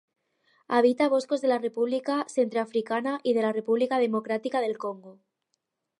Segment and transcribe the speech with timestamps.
[0.67, 5.19] Habita boscos de la República Centreafricana i de la República Democràtica del Congo.